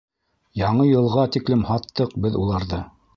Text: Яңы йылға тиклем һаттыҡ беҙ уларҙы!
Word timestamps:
Яңы 0.61 0.87
йылға 0.91 1.25
тиклем 1.35 1.61
һаттыҡ 1.67 2.17
беҙ 2.25 2.39
уларҙы! 2.45 2.81